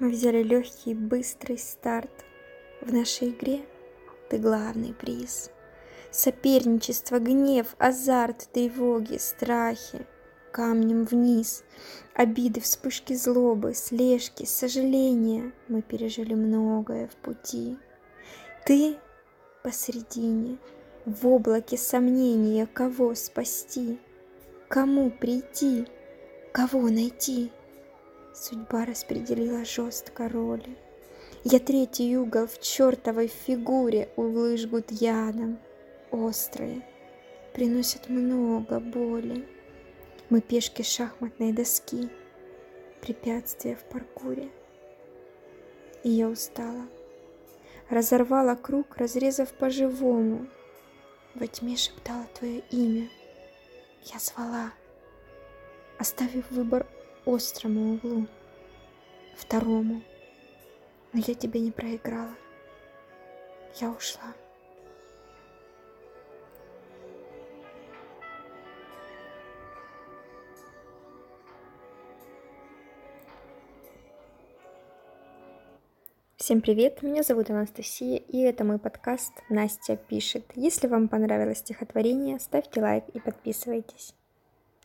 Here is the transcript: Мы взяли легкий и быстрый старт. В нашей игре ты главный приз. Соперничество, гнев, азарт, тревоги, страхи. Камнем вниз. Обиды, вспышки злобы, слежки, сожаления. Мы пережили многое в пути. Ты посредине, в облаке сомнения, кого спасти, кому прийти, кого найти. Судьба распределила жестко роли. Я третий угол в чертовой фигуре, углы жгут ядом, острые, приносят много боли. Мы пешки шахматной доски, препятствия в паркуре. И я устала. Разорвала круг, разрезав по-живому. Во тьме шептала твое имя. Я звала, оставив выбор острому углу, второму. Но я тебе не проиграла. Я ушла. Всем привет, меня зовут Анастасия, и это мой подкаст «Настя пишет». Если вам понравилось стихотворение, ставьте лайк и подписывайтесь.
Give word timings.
Мы 0.00 0.10
взяли 0.10 0.42
легкий 0.42 0.90
и 0.90 0.94
быстрый 0.94 1.56
старт. 1.56 2.10
В 2.80 2.92
нашей 2.92 3.30
игре 3.30 3.64
ты 4.28 4.38
главный 4.38 4.92
приз. 4.92 5.52
Соперничество, 6.10 7.20
гнев, 7.20 7.76
азарт, 7.78 8.48
тревоги, 8.52 9.18
страхи. 9.18 10.04
Камнем 10.50 11.04
вниз. 11.04 11.62
Обиды, 12.12 12.60
вспышки 12.60 13.12
злобы, 13.12 13.74
слежки, 13.74 14.44
сожаления. 14.44 15.52
Мы 15.68 15.80
пережили 15.80 16.34
многое 16.34 17.06
в 17.06 17.14
пути. 17.16 17.78
Ты 18.66 18.96
посредине, 19.62 20.58
в 21.06 21.26
облаке 21.28 21.76
сомнения, 21.76 22.66
кого 22.66 23.14
спасти, 23.14 24.00
кому 24.68 25.10
прийти, 25.10 25.86
кого 26.52 26.88
найти. 26.88 27.52
Судьба 28.34 28.84
распределила 28.84 29.64
жестко 29.64 30.28
роли. 30.28 30.76
Я 31.44 31.60
третий 31.60 32.16
угол 32.16 32.48
в 32.48 32.60
чертовой 32.60 33.28
фигуре, 33.28 34.08
углы 34.16 34.56
жгут 34.56 34.90
ядом, 34.90 35.60
острые, 36.10 36.84
приносят 37.52 38.08
много 38.08 38.80
боли. 38.80 39.46
Мы 40.30 40.40
пешки 40.40 40.82
шахматной 40.82 41.52
доски, 41.52 42.08
препятствия 43.00 43.76
в 43.76 43.84
паркуре. 43.84 44.50
И 46.02 46.10
я 46.10 46.28
устала. 46.28 46.88
Разорвала 47.88 48.56
круг, 48.56 48.96
разрезав 48.96 49.52
по-живому. 49.52 50.48
Во 51.36 51.46
тьме 51.46 51.76
шептала 51.76 52.26
твое 52.36 52.64
имя. 52.72 53.08
Я 54.12 54.18
звала, 54.18 54.72
оставив 56.00 56.50
выбор 56.50 56.84
острому 57.26 57.94
углу, 57.94 58.26
второму. 59.36 60.02
Но 61.12 61.22
я 61.26 61.34
тебе 61.34 61.60
не 61.60 61.70
проиграла. 61.70 62.34
Я 63.80 63.90
ушла. 63.90 64.34
Всем 76.36 76.60
привет, 76.60 77.02
меня 77.02 77.22
зовут 77.22 77.48
Анастасия, 77.48 78.18
и 78.18 78.40
это 78.42 78.64
мой 78.64 78.78
подкаст 78.78 79.32
«Настя 79.48 79.96
пишет». 79.96 80.44
Если 80.54 80.88
вам 80.88 81.08
понравилось 81.08 81.60
стихотворение, 81.60 82.38
ставьте 82.38 82.82
лайк 82.82 83.04
и 83.14 83.18
подписывайтесь. 83.18 84.14